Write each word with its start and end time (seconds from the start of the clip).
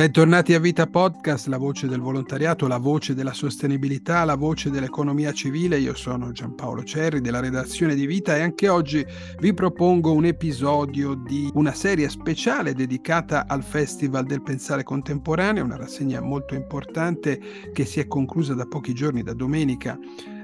Bentornati 0.00 0.54
a 0.54 0.58
Vita 0.58 0.86
Podcast, 0.86 1.48
la 1.48 1.58
voce 1.58 1.86
del 1.86 2.00
volontariato, 2.00 2.66
la 2.66 2.78
voce 2.78 3.12
della 3.12 3.34
sostenibilità, 3.34 4.24
la 4.24 4.34
voce 4.34 4.70
dell'economia 4.70 5.30
civile. 5.30 5.78
Io 5.78 5.94
sono 5.94 6.32
Giampaolo 6.32 6.82
Cerri 6.84 7.20
della 7.20 7.38
redazione 7.38 7.94
di 7.94 8.06
Vita 8.06 8.34
e 8.34 8.40
anche 8.40 8.70
oggi 8.70 9.04
vi 9.40 9.52
propongo 9.52 10.10
un 10.10 10.24
episodio 10.24 11.12
di 11.12 11.50
una 11.52 11.74
serie 11.74 12.08
speciale 12.08 12.72
dedicata 12.72 13.44
al 13.46 13.62
Festival 13.62 14.24
del 14.24 14.40
Pensare 14.40 14.84
Contemporaneo, 14.84 15.64
una 15.64 15.76
rassegna 15.76 16.22
molto 16.22 16.54
importante 16.54 17.38
che 17.70 17.84
si 17.84 18.00
è 18.00 18.06
conclusa 18.06 18.54
da 18.54 18.64
pochi 18.64 18.94
giorni, 18.94 19.22
da 19.22 19.34
domenica 19.34 19.98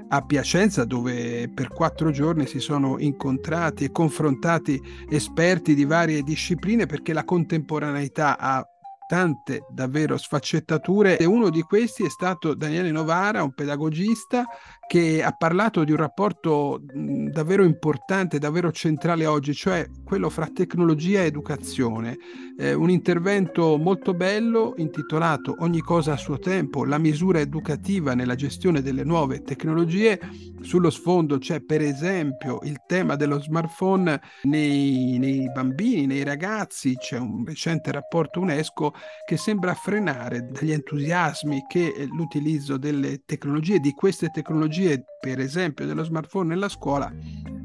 a 0.09 0.21
Piacenza 0.21 0.85
dove 0.85 1.49
per 1.51 1.69
quattro 1.69 2.11
giorni 2.11 2.45
si 2.45 2.59
sono 2.59 2.99
incontrati 2.99 3.85
e 3.85 3.91
confrontati 3.91 4.79
esperti 5.09 5.73
di 5.73 5.83
varie 5.83 6.21
discipline 6.21 6.85
perché 6.85 7.11
la 7.11 7.25
contemporaneità 7.25 8.37
ha 8.37 8.65
tante 9.07 9.65
davvero 9.69 10.17
sfaccettature 10.17 11.17
e 11.17 11.25
uno 11.25 11.49
di 11.49 11.61
questi 11.63 12.05
è 12.05 12.09
stato 12.09 12.53
Daniele 12.53 12.91
Novara, 12.91 13.41
un 13.41 13.53
pedagogista 13.53 14.45
che 14.87 15.21
ha 15.21 15.31
parlato 15.33 15.83
di 15.83 15.91
un 15.91 15.97
rapporto 15.97 16.81
davvero 16.81 17.63
importante, 17.63 18.39
davvero 18.39 18.71
centrale 18.71 19.25
oggi, 19.25 19.53
cioè 19.53 19.85
quello 20.03 20.29
fra 20.29 20.47
tecnologia 20.47 21.21
e 21.21 21.25
educazione. 21.25 22.17
Eh, 22.57 22.73
un 22.73 22.89
intervento 22.89 23.77
molto 23.77 24.13
bello 24.13 24.73
intitolato 24.77 25.55
Ogni 25.59 25.81
cosa 25.81 26.13
a 26.13 26.17
suo 26.17 26.39
tempo, 26.39 26.85
la 26.85 26.97
misura 26.97 27.39
educativa 27.39 28.13
nella 28.13 28.35
gestione 28.35 28.81
delle 28.81 29.03
nuove 29.03 29.41
tecnologie. 29.41 30.19
Sullo 30.61 30.89
sfondo 30.89 31.37
c'è 31.37 31.61
per 31.61 31.81
esempio 31.81 32.59
il 32.63 32.81
tema 32.87 33.15
dello 33.15 33.39
smartphone 33.39 34.19
nei, 34.43 35.17
nei 35.19 35.51
bambini, 35.51 36.05
nei 36.05 36.23
ragazzi, 36.23 36.95
c'è 36.95 37.17
un 37.17 37.43
recente 37.45 37.91
rapporto 37.91 38.39
UNESCO 38.39 38.93
che 39.25 39.37
sembra 39.37 39.73
frenare 39.73 40.47
dagli 40.49 40.71
entusiasmi 40.71 41.65
che 41.67 42.07
l'utilizzo 42.11 42.77
delle 42.77 43.23
tecnologie, 43.25 43.79
di 43.79 43.91
queste 43.91 44.29
tecnologie, 44.29 44.76
tecnologie, 44.77 45.03
per 45.19 45.39
esempio 45.39 45.85
dello 45.85 46.03
smartphone 46.03 46.49
nella 46.49 46.69
scuola, 46.69 47.11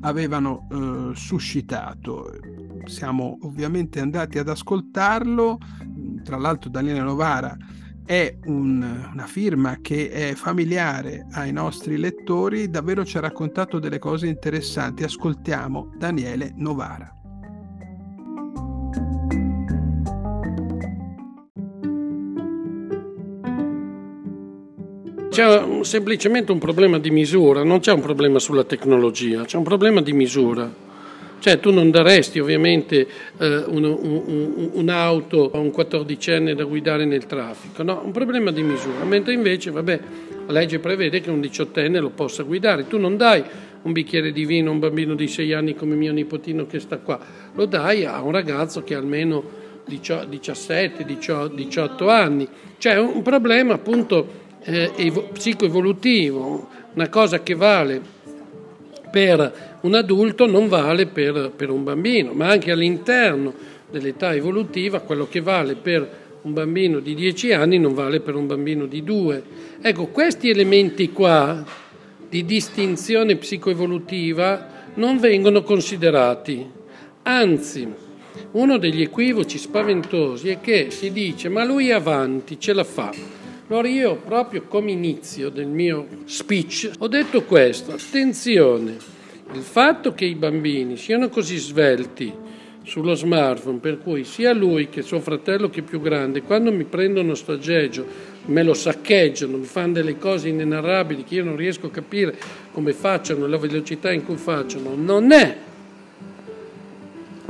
avevano 0.00 0.66
eh, 0.70 1.14
suscitato. 1.14 2.30
Siamo 2.84 3.38
ovviamente 3.42 4.00
andati 4.00 4.38
ad 4.38 4.48
ascoltarlo, 4.48 5.58
tra 6.24 6.38
l'altro 6.38 6.70
Daniele 6.70 7.00
Novara 7.00 7.56
è 8.04 8.36
un, 8.46 9.10
una 9.12 9.26
firma 9.26 9.78
che 9.80 10.10
è 10.10 10.34
familiare 10.34 11.26
ai 11.32 11.52
nostri 11.52 11.96
lettori, 11.96 12.68
davvero 12.68 13.04
ci 13.04 13.16
ha 13.16 13.20
raccontato 13.20 13.78
delle 13.78 14.00
cose 14.00 14.26
interessanti. 14.26 15.04
Ascoltiamo 15.04 15.92
Daniele 15.96 16.52
Novara. 16.56 17.21
C'è 25.32 25.64
semplicemente 25.80 26.52
un 26.52 26.58
problema 26.58 26.98
di 26.98 27.10
misura, 27.10 27.62
non 27.62 27.80
c'è 27.80 27.90
un 27.90 28.02
problema 28.02 28.38
sulla 28.38 28.64
tecnologia, 28.64 29.46
c'è 29.46 29.56
un 29.56 29.62
problema 29.62 30.02
di 30.02 30.12
misura. 30.12 30.70
Cioè 31.38 31.58
tu 31.58 31.72
non 31.72 31.90
daresti 31.90 32.38
ovviamente 32.38 33.06
eh, 33.38 33.64
un, 33.66 33.82
un, 33.82 34.70
un'auto 34.74 35.50
a 35.54 35.56
un 35.56 35.70
quattordicenne 35.70 36.54
da 36.54 36.64
guidare 36.64 37.06
nel 37.06 37.24
traffico, 37.24 37.82
no, 37.82 38.02
un 38.04 38.12
problema 38.12 38.50
di 38.50 38.62
misura, 38.62 39.04
mentre 39.04 39.32
invece, 39.32 39.70
vabbè, 39.70 40.00
la 40.48 40.52
legge 40.52 40.80
prevede 40.80 41.22
che 41.22 41.30
un 41.30 41.40
diciottenne 41.40 41.98
lo 41.98 42.10
possa 42.10 42.42
guidare, 42.42 42.86
tu 42.86 42.98
non 42.98 43.16
dai 43.16 43.42
un 43.80 43.92
bicchiere 43.92 44.32
di 44.32 44.44
vino 44.44 44.68
a 44.68 44.74
un 44.74 44.80
bambino 44.80 45.14
di 45.14 45.28
sei 45.28 45.54
anni 45.54 45.74
come 45.74 45.94
mio 45.94 46.12
nipotino 46.12 46.66
che 46.66 46.78
sta 46.78 46.98
qua, 46.98 47.18
lo 47.54 47.64
dai 47.64 48.04
a 48.04 48.20
un 48.20 48.32
ragazzo 48.32 48.82
che 48.82 48.94
ha 48.94 48.98
almeno 48.98 49.42
17, 49.86 51.04
18 51.06 52.08
anni, 52.10 52.46
cioè 52.76 52.98
un 52.98 53.22
problema 53.22 53.72
appunto 53.72 54.41
eh, 54.64 54.92
evo- 54.96 55.28
psicoevolutivo, 55.32 56.68
una 56.94 57.08
cosa 57.08 57.42
che 57.42 57.54
vale 57.54 58.00
per 59.10 59.78
un 59.82 59.94
adulto 59.94 60.46
non 60.46 60.68
vale 60.68 61.06
per, 61.06 61.52
per 61.54 61.70
un 61.70 61.84
bambino, 61.84 62.32
ma 62.32 62.48
anche 62.48 62.70
all'interno 62.70 63.52
dell'età 63.90 64.34
evolutiva 64.34 65.00
quello 65.00 65.28
che 65.28 65.40
vale 65.40 65.74
per 65.74 66.20
un 66.42 66.52
bambino 66.52 66.98
di 66.98 67.14
10 67.14 67.52
anni 67.52 67.78
non 67.78 67.94
vale 67.94 68.20
per 68.20 68.34
un 68.34 68.46
bambino 68.46 68.86
di 68.86 69.04
2. 69.04 69.42
Ecco, 69.80 70.06
questi 70.06 70.48
elementi 70.48 71.12
qua 71.12 71.64
di 72.28 72.44
distinzione 72.44 73.36
psicoevolutiva 73.36 74.68
non 74.94 75.18
vengono 75.18 75.62
considerati. 75.62 76.66
Anzi, 77.22 77.86
uno 78.52 78.78
degli 78.78 79.02
equivoci 79.02 79.58
spaventosi 79.58 80.48
è 80.48 80.60
che 80.60 80.90
si 80.90 81.12
dice 81.12 81.48
ma 81.48 81.64
lui 81.64 81.88
è 81.88 81.92
avanti, 81.92 82.58
ce 82.58 82.72
la 82.72 82.84
fa. 82.84 83.41
Allora 83.72 83.88
io 83.88 84.16
proprio 84.16 84.64
come 84.68 84.90
inizio 84.90 85.48
del 85.48 85.66
mio 85.66 86.06
speech 86.26 86.90
ho 86.98 87.08
detto 87.08 87.44
questo, 87.44 87.92
attenzione, 87.92 88.98
il 89.54 89.62
fatto 89.62 90.12
che 90.12 90.26
i 90.26 90.34
bambini 90.34 90.98
siano 90.98 91.30
così 91.30 91.56
svelti 91.56 92.30
sullo 92.82 93.14
smartphone, 93.14 93.78
per 93.78 93.98
cui 93.98 94.24
sia 94.24 94.52
lui 94.52 94.90
che 94.90 95.00
suo 95.00 95.20
fratello 95.20 95.70
che 95.70 95.80
è 95.80 95.84
più 95.84 96.02
grande, 96.02 96.42
quando 96.42 96.70
mi 96.70 96.84
prendono 96.84 97.34
sto 97.34 97.52
aggeggio, 97.52 98.04
me 98.44 98.62
lo 98.62 98.74
saccheggiano, 98.74 99.56
mi 99.56 99.64
fanno 99.64 99.94
delle 99.94 100.18
cose 100.18 100.50
inenarrabili 100.50 101.24
che 101.24 101.36
io 101.36 101.44
non 101.44 101.56
riesco 101.56 101.86
a 101.86 101.90
capire 101.90 102.36
come 102.72 102.92
facciano, 102.92 103.46
la 103.46 103.56
velocità 103.56 104.12
in 104.12 104.22
cui 104.22 104.36
facciano, 104.36 104.94
non 104.94 105.32
è 105.32 105.56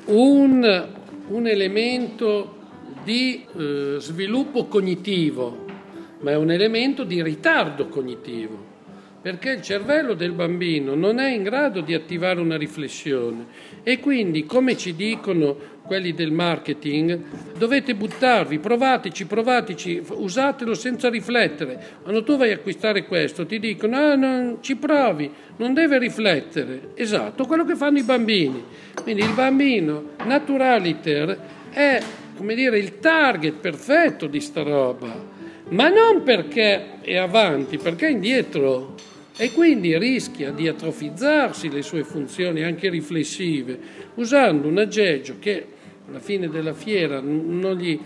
un, 0.04 0.88
un 1.26 1.46
elemento 1.48 2.58
di 3.02 3.44
eh, 3.58 3.96
sviluppo 3.98 4.66
cognitivo 4.66 5.71
ma 6.22 6.30
è 6.30 6.36
un 6.36 6.50
elemento 6.50 7.04
di 7.04 7.22
ritardo 7.22 7.88
cognitivo, 7.88 8.70
perché 9.20 9.50
il 9.50 9.62
cervello 9.62 10.14
del 10.14 10.32
bambino 10.32 10.94
non 10.94 11.20
è 11.20 11.30
in 11.30 11.42
grado 11.42 11.80
di 11.80 11.94
attivare 11.94 12.40
una 12.40 12.56
riflessione 12.56 13.46
e 13.84 14.00
quindi, 14.00 14.44
come 14.44 14.76
ci 14.76 14.96
dicono 14.96 15.70
quelli 15.82 16.14
del 16.14 16.30
marketing, 16.30 17.20
dovete 17.56 17.94
buttarvi, 17.94 18.58
provateci, 18.58 19.26
provateci, 19.26 20.02
usatelo 20.10 20.74
senza 20.74 21.08
riflettere. 21.08 21.80
Quando 22.02 22.22
tu 22.22 22.36
vai 22.36 22.50
a 22.50 22.54
acquistare 22.54 23.04
questo 23.04 23.46
ti 23.46 23.58
dicono, 23.58 23.96
ah, 23.96 24.14
non, 24.14 24.58
ci 24.60 24.76
provi, 24.76 25.30
non 25.56 25.74
deve 25.74 25.98
riflettere. 25.98 26.90
Esatto, 26.94 27.46
quello 27.46 27.64
che 27.64 27.74
fanno 27.74 27.98
i 27.98 28.04
bambini. 28.04 28.62
Quindi 29.02 29.22
il 29.22 29.34
bambino 29.34 30.10
naturaliter 30.24 31.38
è, 31.70 32.00
come 32.36 32.54
dire, 32.54 32.78
il 32.78 33.00
target 33.00 33.54
perfetto 33.54 34.28
di 34.28 34.40
sta 34.40 34.62
roba 34.62 35.31
ma 35.72 35.88
non 35.88 36.22
perché 36.22 37.00
è 37.00 37.16
avanti, 37.16 37.78
perché 37.78 38.06
è 38.06 38.10
indietro 38.10 38.94
e 39.36 39.50
quindi 39.52 39.98
rischia 39.98 40.50
di 40.50 40.68
atrofizzarsi 40.68 41.70
le 41.70 41.82
sue 41.82 42.04
funzioni 42.04 42.62
anche 42.62 42.90
riflessive 42.90 43.78
usando 44.16 44.68
un 44.68 44.78
aggeggio 44.78 45.36
che 45.38 45.66
alla 46.08 46.20
fine 46.20 46.48
della 46.48 46.74
fiera 46.74 47.20
non 47.20 47.74
gli, 47.76 47.98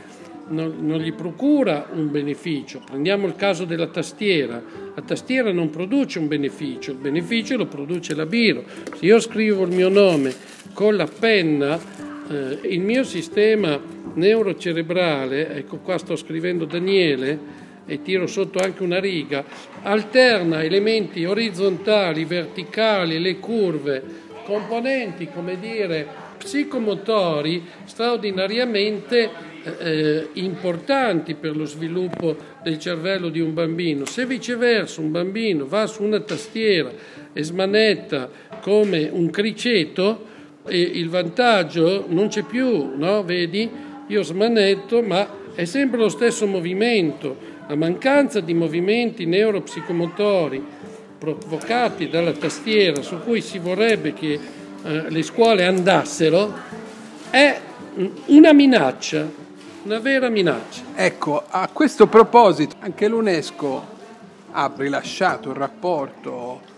non, 0.49 0.77
non 0.81 1.01
gli 1.01 1.13
procura 1.13 1.89
un 1.93 2.11
beneficio. 2.11 2.83
Prendiamo 2.85 3.27
il 3.27 3.35
caso 3.35 3.65
della 3.65 3.89
tastiera. 3.89 4.63
La 4.95 5.03
tastiera 5.03 5.51
non 5.51 5.71
produce 5.71 6.19
un 6.21 6.29
beneficio, 6.29 6.93
il 6.93 6.99
beneficio 6.99 7.57
lo 7.57 7.67
produce 7.67 8.15
la 8.15 8.27
biro. 8.27 8.65
Se 8.97 9.05
io 9.05 9.19
scrivo 9.19 9.65
il 9.65 9.75
mio 9.75 9.89
nome 9.89 10.33
con 10.73 10.95
la 10.95 11.07
penna, 11.07 11.81
eh, 12.29 12.59
il 12.69 12.81
mio 12.81 13.05
sistema 13.05 13.81
neurocerebrale, 14.15 15.55
ecco 15.57 15.79
qua 15.79 15.99
sto 15.99 16.17
scrivendo 16.17 16.65
Daniele, 16.65 17.65
e 17.87 18.03
tiro 18.03 18.27
sotto 18.27 18.59
anche 18.59 18.83
una 18.83 18.99
riga, 18.99 19.45
alterna 19.83 20.63
elementi 20.63 21.25
orizzontali, 21.25 22.25
verticali, 22.25 23.21
le 23.21 23.39
curve, 23.39 24.03
componenti, 24.45 25.29
come 25.33 25.59
dire, 25.59 26.07
psicomotori 26.37 27.65
straordinariamente 27.85 29.31
eh, 29.79 30.29
importanti 30.35 31.35
per 31.35 31.57
lo 31.57 31.65
sviluppo 31.65 32.37
del 32.63 32.79
cervello 32.79 33.29
di 33.29 33.41
un 33.41 33.55
bambino. 33.55 34.05
Se 34.05 34.27
viceversa 34.27 35.01
un 35.01 35.11
bambino 35.11 35.67
va 35.67 35.87
su 35.87 36.03
una 36.03 36.21
tastiera 36.21 36.91
e 37.33 37.43
smanetta 37.43 38.29
come 38.61 39.09
un 39.11 39.31
criceto, 39.31 40.35
e 40.67 40.81
il 40.81 41.09
vantaggio 41.09 42.05
non 42.09 42.29
c'è 42.29 42.43
più, 42.43 42.93
no? 42.97 43.23
Vedi? 43.23 43.71
Io 44.09 44.23
smanetto, 44.23 45.03
ma 45.03 45.29
è 45.55 45.65
sempre 45.65 45.99
lo 45.99 46.09
stesso 46.09 46.47
movimento. 46.47 47.55
La 47.69 47.77
mancanza 47.77 48.41
di 48.41 48.55
movimenti 48.55 49.27
neuropsicomotori 49.27 50.65
provocati 51.19 52.09
dalla 52.09 52.33
tastiera 52.33 53.03
su 53.03 53.19
cui 53.23 53.41
si 53.41 53.59
vorrebbe 53.59 54.13
che 54.13 54.39
eh, 54.83 55.11
le 55.11 55.23
scuole 55.23 55.65
andassero 55.65 56.55
è 57.31 57.59
una 58.27 58.53
minaccia, 58.53 59.29
una 59.85 59.99
vera 59.99 60.29
minaccia. 60.29 60.83
Ecco, 60.95 61.43
a 61.49 61.69
questo 61.73 62.07
proposito 62.07 62.77
anche 62.81 63.09
l'UNESCO 63.09 63.95
ha 64.53 64.73
rilasciato 64.77 65.49
un 65.49 65.55
rapporto 65.55 66.75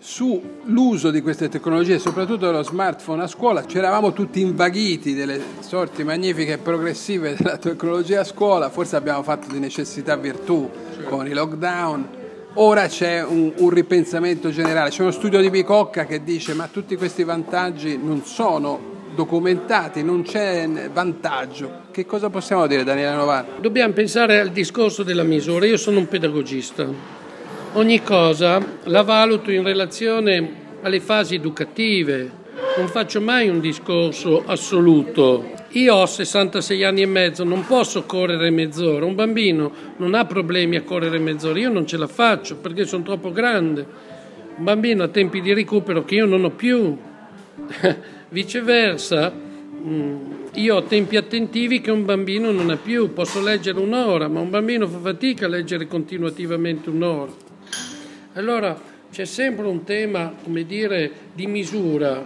sull'uso 0.00 1.10
di 1.10 1.20
queste 1.20 1.50
tecnologie, 1.50 1.98
soprattutto 1.98 2.46
dello 2.46 2.62
smartphone 2.62 3.22
a 3.22 3.26
scuola. 3.26 3.66
Ci 3.66 3.76
eravamo 3.76 4.12
tutti 4.12 4.40
invaghiti 4.40 5.14
delle 5.14 5.40
sorti 5.60 6.02
magnifiche 6.04 6.54
e 6.54 6.58
progressive 6.58 7.36
della 7.38 7.58
tecnologia 7.58 8.20
a 8.20 8.24
scuola, 8.24 8.70
forse 8.70 8.96
abbiamo 8.96 9.22
fatto 9.22 9.52
di 9.52 9.58
necessità 9.58 10.16
virtù 10.16 10.68
certo. 10.94 11.08
con 11.08 11.26
i 11.26 11.32
lockdown. 11.32 12.18
Ora 12.54 12.88
c'è 12.88 13.22
un, 13.22 13.52
un, 13.58 13.70
ripensamento 13.70 14.50
generale, 14.50 14.90
c'è 14.90 15.02
uno 15.02 15.12
studio 15.12 15.40
di 15.40 15.50
Bicocca 15.50 16.04
che 16.04 16.24
dice 16.24 16.54
ma 16.54 16.66
tutti 16.66 16.96
questi 16.96 17.22
vantaggi 17.22 17.96
non 17.96 18.24
sono 18.24 18.98
documentati, 19.14 20.02
non 20.02 20.22
c'è 20.22 20.68
vantaggio. 20.92 21.82
Che 21.92 22.06
cosa 22.06 22.28
possiamo 22.28 22.66
dire 22.66 22.82
Daniele 22.82 23.14
Novara? 23.14 23.46
Dobbiamo 23.60 23.92
pensare 23.92 24.40
al 24.40 24.50
discorso 24.50 25.04
della 25.04 25.22
misura, 25.22 25.66
io 25.66 25.76
sono 25.76 25.98
un 25.98 26.08
pedagogista 26.08 27.18
ogni 27.74 28.02
cosa 28.02 28.64
la 28.84 29.02
valuto 29.02 29.50
in 29.50 29.62
relazione 29.62 30.58
alle 30.82 31.00
fasi 31.00 31.36
educative, 31.36 32.38
non 32.76 32.88
faccio 32.88 33.20
mai 33.20 33.48
un 33.48 33.60
discorso 33.60 34.42
assoluto. 34.44 35.58
Io 35.72 35.94
ho 35.94 36.06
66 36.06 36.82
anni 36.82 37.02
e 37.02 37.06
mezzo, 37.06 37.44
non 37.44 37.64
posso 37.64 38.02
correre 38.04 38.50
mezz'ora, 38.50 39.04
un 39.04 39.14
bambino 39.14 39.72
non 39.98 40.14
ha 40.14 40.24
problemi 40.24 40.76
a 40.76 40.82
correre 40.82 41.18
mezz'ora, 41.18 41.58
io 41.58 41.70
non 41.70 41.86
ce 41.86 41.96
la 41.96 42.08
faccio 42.08 42.56
perché 42.56 42.86
sono 42.86 43.04
troppo 43.04 43.30
grande. 43.30 43.86
Un 44.56 44.64
bambino 44.64 45.04
ha 45.04 45.08
tempi 45.08 45.40
di 45.40 45.52
recupero 45.52 46.04
che 46.04 46.16
io 46.16 46.26
non 46.26 46.44
ho 46.44 46.50
più. 46.50 46.96
Viceversa, 48.30 49.32
mm, 49.32 50.16
io 50.54 50.76
ho 50.76 50.82
tempi 50.82 51.16
attentivi 51.16 51.80
che 51.80 51.90
un 51.90 52.04
bambino 52.04 52.50
non 52.50 52.70
ha 52.70 52.76
più, 52.76 53.12
posso 53.12 53.40
leggere 53.40 53.78
un'ora, 53.78 54.28
ma 54.28 54.40
un 54.40 54.50
bambino 54.50 54.88
fa 54.88 54.98
fatica 54.98 55.46
a 55.46 55.48
leggere 55.48 55.86
continuativamente 55.86 56.90
un'ora. 56.90 57.49
Allora 58.34 58.78
c'è 59.10 59.24
sempre 59.24 59.66
un 59.66 59.82
tema, 59.82 60.32
come 60.42 60.64
dire, 60.64 61.10
di 61.34 61.48
misura. 61.48 62.24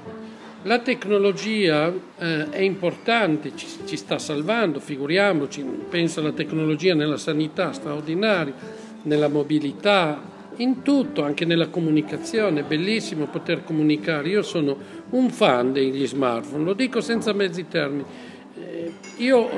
La 0.65 0.79
tecnologia 0.81 1.91
eh, 2.19 2.51
è 2.51 2.61
importante, 2.61 3.57
ci, 3.57 3.67
ci, 3.87 3.97
sta 3.97 4.19
salvando, 4.19 4.81
figuriamoci, 4.81 5.63
penso 5.89 6.21
alla 6.21 6.33
tecnologia 6.33 6.95
nella 6.95 7.17
sanità 7.17 7.73
straordinaria, 7.73 8.53
nella 9.03 9.29
mobilità, 9.29 10.33
in 10.57 10.83
tutto, 10.83 11.23
anche 11.25 11.47
nella 11.47 11.69
comunicazione, 11.69 12.61
è 12.61 12.65
bellissimo 12.65 13.27
poter 13.27 13.65
comunicare. 13.65 14.29
Io 14.29 14.43
sono 14.43 14.77
un 15.11 15.31
fan 15.31 15.73
degli 15.73 16.07
smartphone, 16.07 16.65
lo 16.65 16.75
dico 16.75 17.01
senza 17.01 17.33
mezzi 17.33 17.67
termini. 17.67 18.05
Eh, 18.61 18.93
io 19.17 19.49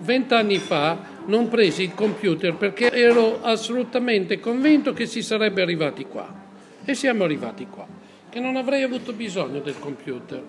vent'anni 0.00 0.58
fa 0.58 1.11
non 1.26 1.48
presi 1.48 1.82
il 1.82 1.94
computer 1.94 2.54
perché 2.54 2.90
ero 2.90 3.42
assolutamente 3.42 4.40
convinto 4.40 4.92
che 4.92 5.06
si 5.06 5.22
sarebbe 5.22 5.62
arrivati 5.62 6.06
qua. 6.06 6.40
E 6.84 6.94
siamo 6.94 7.24
arrivati 7.24 7.66
qua, 7.66 7.86
che 8.28 8.40
non 8.40 8.56
avrei 8.56 8.82
avuto 8.82 9.12
bisogno 9.12 9.60
del 9.60 9.78
computer. 9.78 10.42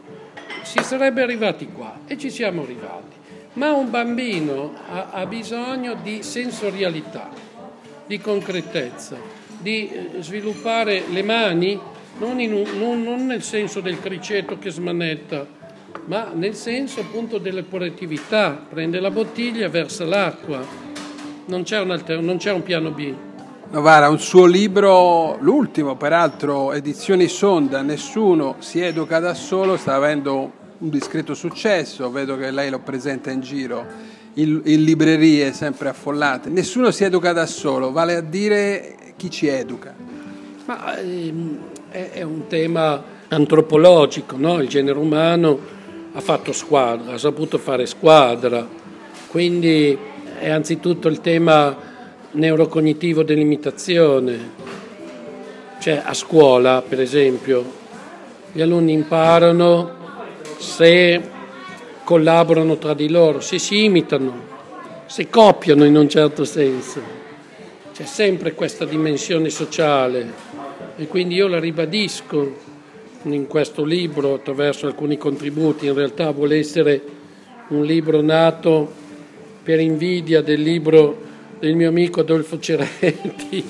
Si 0.64 0.82
sarebbe 0.84 1.22
arrivati 1.22 1.68
qua 1.68 2.00
e 2.08 2.18
ci 2.18 2.30
siamo 2.30 2.64
arrivati. 2.64 3.22
Ma 3.54 3.72
un 3.74 3.92
bambino 3.92 4.74
ha, 4.90 5.10
ha 5.12 5.26
bisogno 5.28 5.96
di 6.02 6.24
sensorialità, 6.24 7.30
di 8.08 8.20
concretezza, 8.20 9.18
di 9.60 9.90
eh, 9.90 10.22
sviluppare 10.22 11.04
le 11.10 11.22
mani, 11.22 11.80
non, 12.18 12.38
un, 12.38 12.66
non, 12.78 13.04
non 13.04 13.26
nel 13.28 13.44
senso 13.44 13.80
del 13.80 14.00
criceto 14.00 14.58
che 14.58 14.72
smanetta, 14.72 15.46
ma 16.06 16.32
nel 16.34 16.56
senso 16.56 17.02
appunto 17.02 17.38
dell'operatività, 17.38 18.66
prende 18.70 19.00
la 19.00 19.12
bottiglia, 19.12 19.70
versa 19.70 20.06
l'acqua, 20.06 20.66
non 21.46 21.64
c'è 21.64 21.80
un, 21.80 21.92
alter- 21.92 22.22
non 22.22 22.38
c'è 22.38 22.52
un 22.52 22.64
piano 22.64 22.92
B. 22.92 23.14
Novara, 23.70 24.10
un 24.10 24.20
suo 24.20 24.46
libro, 24.46 25.38
l'ultimo 25.40 25.96
peraltro, 25.96 26.74
edizioni 26.74 27.28
Sonda, 27.28 27.82
Nessuno 27.82 28.58
si 28.60 28.80
educa 28.82 29.20
da 29.20 29.34
solo, 29.34 29.78
sta 29.78 29.96
avendo 29.96 30.52
un 30.78 30.90
discreto 30.90 31.34
successo, 31.34 32.12
vedo 32.12 32.38
che 32.38 32.52
lei 32.52 32.70
lo 32.70 32.80
presenta 32.80 33.32
in 33.32 33.40
giro, 33.40 33.86
in, 34.36 34.62
in 34.66 34.84
librerie 34.84 35.54
sempre 35.54 35.90
affollate. 35.90 36.50
Nessuno 36.50 36.92
si 36.92 37.04
educa 37.04 37.32
da 37.34 37.46
solo, 37.46 37.92
vale 37.92 38.16
a 38.16 38.22
dire 38.22 38.96
chi 39.16 39.32
ci 39.32 39.48
educa. 39.48 39.96
Ma 40.66 40.98
ehm, 40.98 41.58
è, 41.90 42.10
è 42.12 42.22
un 42.22 42.48
tema 42.48 43.04
antropologico, 43.30 44.36
no? 44.38 44.62
il 44.62 44.68
genere 44.68 45.00
umano 45.00 45.73
ha 46.16 46.22
fatto 46.22 46.52
squadra, 46.52 47.14
ha 47.14 47.18
saputo 47.18 47.58
fare 47.58 47.86
squadra, 47.88 48.68
quindi 49.28 49.98
è 50.40 50.50
anzitutto 50.50 51.08
il 51.08 51.22
tema 51.22 51.76
neurocognitivo 52.32 53.24
dell'imitazione. 53.24 54.52
Cioè 55.80 56.02
a 56.04 56.14
scuola, 56.14 56.84
per 56.88 57.02
esempio, 57.02 57.66
gli 58.52 58.62
alunni 58.62 58.94
imparano 58.94 60.02
se 60.58 61.22
collaborano 62.04 62.78
tra 62.78 62.94
di 62.94 63.10
loro, 63.10 63.40
se 63.40 63.58
si 63.58 63.84
imitano, 63.84 64.52
se 65.08 65.30
copiano 65.30 65.84
in 65.84 65.96
un 65.96 66.08
certo 66.08 66.46
senso. 66.46 67.02
C'è 67.92 68.06
sempre 68.06 68.54
questa 68.54 68.86
dimensione 68.86 69.50
sociale 69.50 70.32
e 70.96 71.08
quindi 71.08 71.36
io 71.36 71.48
la 71.48 71.60
ribadisco 71.60 72.72
in 73.24 73.48
questo 73.48 73.84
libro 73.84 74.36
attraverso 74.36 74.88
alcuni 74.88 75.18
contributi, 75.18 75.86
in 75.86 75.94
realtà 75.94 76.32
vuole 76.32 76.58
essere 76.58 77.02
un 77.70 77.84
libro 77.84 78.22
nato 78.22 78.92
per 79.64 79.80
invidia 79.80 80.42
del 80.42 80.62
libro 80.62 81.22
del 81.60 81.76
mio 81.76 81.88
amico 81.90 82.20
Adolfo 82.20 82.60
Ceretti, 82.60 83.64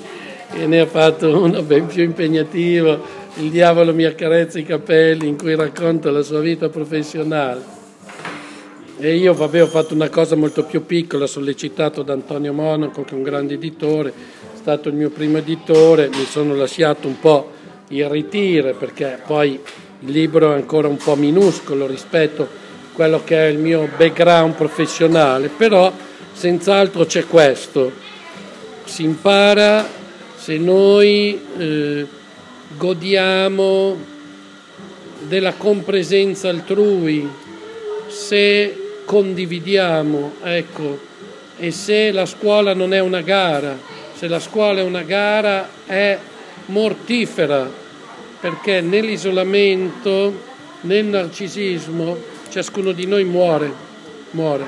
che 0.52 0.66
ne 0.66 0.80
ha 0.80 0.86
fatto 0.86 1.38
uno 1.38 1.62
ben 1.62 1.86
più 1.86 2.02
impegnativo, 2.02 3.22
Il 3.36 3.50
diavolo 3.50 3.92
mi 3.92 4.04
accarezza 4.04 4.60
i 4.60 4.64
capelli, 4.64 5.26
in 5.26 5.36
cui 5.36 5.56
racconta 5.56 6.12
la 6.12 6.22
sua 6.22 6.38
vita 6.38 6.68
professionale. 6.68 7.62
E 8.96 9.16
io 9.16 9.34
vabbè, 9.34 9.60
ho 9.60 9.66
fatto 9.66 9.92
una 9.92 10.08
cosa 10.08 10.36
molto 10.36 10.62
più 10.62 10.86
piccola, 10.86 11.26
sollecitato 11.26 12.02
da 12.02 12.12
Antonio 12.12 12.52
Monaco, 12.52 13.02
che 13.02 13.10
è 13.10 13.16
un 13.16 13.24
grande 13.24 13.54
editore, 13.54 14.10
è 14.10 14.56
stato 14.56 14.88
il 14.88 14.94
mio 14.94 15.10
primo 15.10 15.38
editore, 15.38 16.08
mi 16.10 16.24
sono 16.26 16.54
lasciato 16.54 17.08
un 17.08 17.18
po' 17.18 17.50
irritire 17.96 18.72
perché 18.72 19.20
poi 19.26 19.60
il 20.00 20.10
libro 20.10 20.52
è 20.52 20.54
ancora 20.54 20.88
un 20.88 20.96
po' 20.96 21.16
minuscolo 21.16 21.86
rispetto 21.86 22.42
a 22.42 22.46
quello 22.92 23.22
che 23.24 23.36
è 23.36 23.48
il 23.48 23.58
mio 23.58 23.88
background 23.96 24.54
professionale, 24.54 25.48
però 25.48 25.92
senz'altro 26.32 27.04
c'è 27.06 27.26
questo, 27.26 27.92
si 28.84 29.02
impara 29.02 29.86
se 30.36 30.58
noi 30.58 31.40
eh, 31.56 32.06
godiamo 32.76 33.96
della 35.26 35.54
compresenza 35.54 36.50
altrui, 36.50 37.28
se 38.08 39.00
condividiamo, 39.04 40.34
ecco, 40.42 40.98
e 41.56 41.70
se 41.70 42.12
la 42.12 42.26
scuola 42.26 42.74
non 42.74 42.92
è 42.92 43.00
una 43.00 43.22
gara, 43.22 43.76
se 44.14 44.28
la 44.28 44.40
scuola 44.40 44.80
è 44.80 44.82
una 44.82 45.02
gara 45.02 45.68
è 45.86 46.18
mortifera, 46.66 47.82
perché 48.44 48.82
nell'isolamento, 48.82 50.38
nel 50.82 51.06
narcisismo, 51.06 52.14
ciascuno 52.50 52.92
di 52.92 53.06
noi 53.06 53.24
muore, 53.24 53.72
muore. 54.32 54.66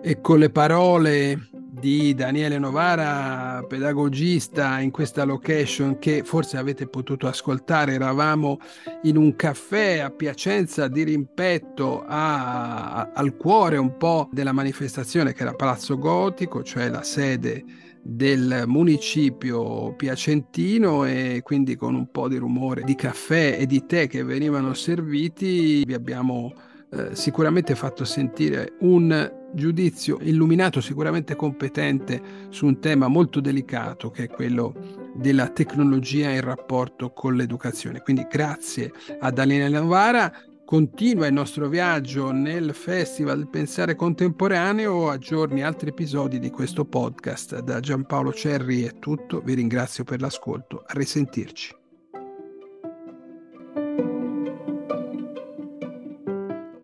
E 0.00 0.20
con 0.22 0.38
le 0.38 0.48
parole 0.48 1.55
di 1.78 2.14
Daniele 2.14 2.58
Novara, 2.58 3.62
pedagogista 3.68 4.80
in 4.80 4.90
questa 4.90 5.24
location 5.24 5.98
che 5.98 6.22
forse 6.24 6.56
avete 6.56 6.86
potuto 6.86 7.26
ascoltare. 7.26 7.92
Eravamo 7.92 8.58
in 9.02 9.16
un 9.16 9.36
caffè 9.36 9.98
a 9.98 10.10
Piacenza 10.10 10.88
di 10.88 11.02
rimpetto 11.02 12.02
a, 12.02 12.92
a, 12.92 13.10
al 13.14 13.36
cuore 13.36 13.76
un 13.76 13.96
po' 13.98 14.28
della 14.32 14.52
manifestazione 14.52 15.34
che 15.34 15.42
era 15.42 15.52
Palazzo 15.52 15.98
Gotico, 15.98 16.62
cioè 16.62 16.88
la 16.88 17.02
sede 17.02 17.64
del 18.02 18.64
municipio 18.66 19.94
piacentino 19.94 21.04
e 21.04 21.40
quindi 21.42 21.74
con 21.74 21.94
un 21.94 22.10
po' 22.10 22.28
di 22.28 22.36
rumore 22.36 22.84
di 22.84 22.94
caffè 22.94 23.56
e 23.58 23.66
di 23.66 23.84
tè 23.84 24.06
che 24.06 24.22
venivano 24.22 24.74
serviti 24.74 25.84
vi 25.84 25.92
abbiamo 25.92 26.54
eh, 26.88 27.16
sicuramente 27.16 27.74
fatto 27.74 28.04
sentire 28.04 28.74
un 28.80 29.45
giudizio 29.56 30.18
illuminato, 30.20 30.80
sicuramente 30.80 31.34
competente 31.34 32.22
su 32.50 32.66
un 32.66 32.78
tema 32.78 33.08
molto 33.08 33.40
delicato 33.40 34.10
che 34.10 34.24
è 34.24 34.28
quello 34.28 35.12
della 35.14 35.48
tecnologia 35.48 36.30
in 36.30 36.42
rapporto 36.42 37.10
con 37.12 37.34
l'educazione. 37.34 38.02
Quindi 38.02 38.26
grazie 38.30 38.92
a 39.18 39.30
Daniele 39.30 39.68
Novara. 39.68 40.32
Continua 40.64 41.28
il 41.28 41.32
nostro 41.32 41.68
viaggio 41.68 42.32
nel 42.32 42.74
Festival 42.74 43.38
del 43.38 43.48
Pensare 43.48 43.94
Contemporaneo, 43.94 45.10
aggiorni 45.10 45.62
altri 45.62 45.90
episodi 45.90 46.40
di 46.40 46.50
questo 46.50 46.84
podcast. 46.84 47.60
Da 47.60 47.78
Giampaolo 47.78 48.32
Cerri 48.32 48.82
è 48.82 48.98
tutto, 48.98 49.40
vi 49.40 49.54
ringrazio 49.54 50.02
per 50.02 50.20
l'ascolto, 50.20 50.82
a 50.84 50.92
risentirci. 50.94 51.85